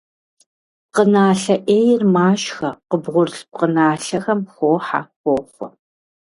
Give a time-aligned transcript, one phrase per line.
[0.85, 5.67] Пкъыналъэ «Ӏейр» машхэ, къыбгъурылъ пкъыналъэхэм хохьэ, хохъуэ.